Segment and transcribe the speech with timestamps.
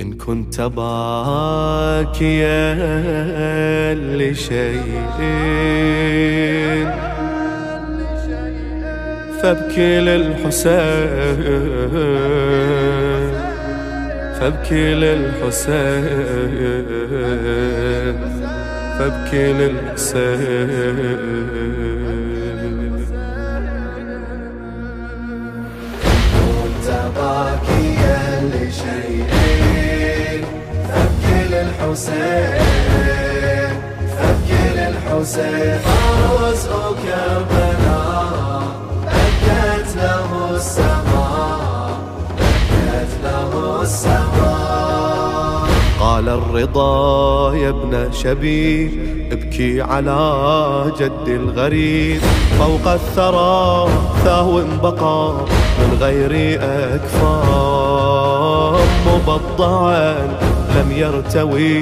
[0.00, 1.14] إن كنت باكيا
[3.94, 5.02] لشيء
[9.42, 10.82] فابكي للحسين
[14.40, 16.32] فابكي للحسين
[18.98, 21.02] فابكي للحسين.
[26.32, 27.71] كنت باكيا
[31.92, 33.72] للحسين
[34.16, 36.66] فابكي للحسين فوز
[37.02, 38.62] كربلاء
[39.04, 41.90] بكت له السماء
[42.38, 45.68] بكت له السماء
[46.00, 48.90] قال الرضا يا ابن شبيب
[49.32, 52.20] ابكي على جد الغريب.
[52.58, 53.88] فوق الثرى
[54.24, 55.34] ثاو بقى
[55.78, 56.60] من غير
[56.94, 60.16] أكفار مبضعا
[60.76, 61.78] لم يرتوي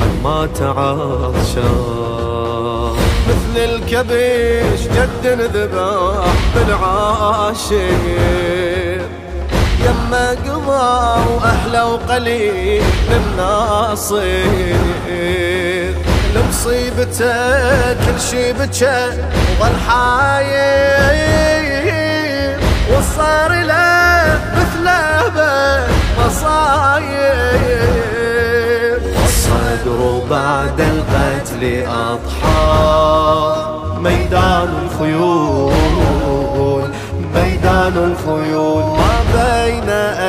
[0.00, 2.08] عن ما تعطشان
[3.28, 7.98] مثل الكبش جد ذبح بالعاشر
[9.84, 14.76] يما قضى وأهله وقليل الناصير
[16.34, 19.10] لمصيبته كل شي بكى
[19.60, 21.18] وظل حاير
[22.92, 23.77] وصار له
[30.98, 32.58] القتل أضحى.
[33.98, 35.72] ميدان الخيول
[37.34, 39.88] ميدان الخيول ما بين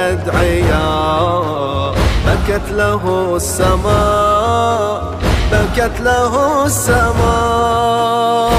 [0.09, 1.93] أدعياء
[2.25, 3.03] بكت له
[3.35, 5.13] السماء
[5.51, 6.33] بكت له
[6.65, 8.49] السماء.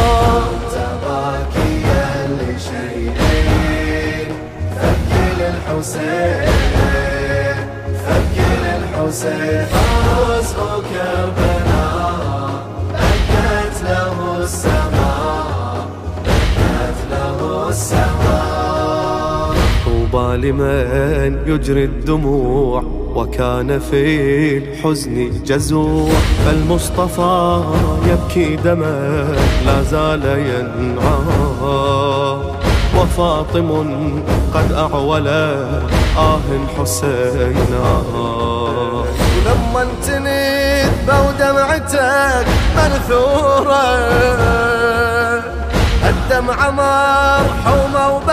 [1.03, 3.15] باكيا لشيء
[4.77, 6.55] فابكي للحسين
[8.03, 10.51] فابكي للحسين فوز
[10.91, 11.60] كربلاء
[20.13, 22.83] طوبى لمن يجري الدموع
[23.15, 26.11] وكان في الحزن جزوع.
[26.47, 27.63] فالمصطفى
[28.07, 29.27] يبكي دما
[29.67, 31.19] لا زال ينعى.
[32.99, 33.71] وفاطم
[34.55, 36.41] قد أعول آه
[36.79, 38.03] حسينا.
[38.15, 43.85] ولما انتنيت بودمعتك منثورة
[46.09, 48.30] الدمعة مرحومة وبعد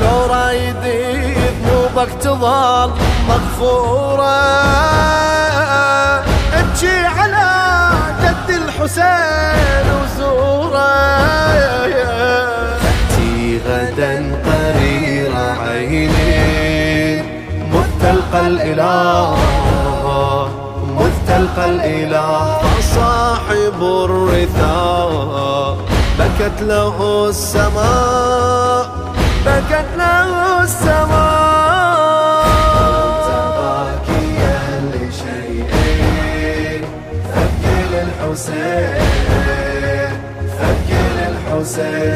[0.00, 2.90] لو رايدي ذنوبك تظل
[3.28, 4.40] مغفورة.
[6.60, 7.50] ابكي على
[8.22, 10.84] جد الحسين وزوره.
[12.82, 14.14] تأتي غدا
[14.46, 15.32] قرير
[15.62, 17.22] عيني
[17.72, 18.02] مذ
[18.34, 19.36] الإله
[20.98, 25.76] مذ الإله فصاحب الرثاء.
[26.18, 28.86] بكت له السماء
[29.46, 31.54] بكت له السماء.
[33.58, 34.60] باكيا
[34.92, 35.68] لشيء
[37.30, 39.04] فابكي للحسين
[41.18, 42.14] للحسين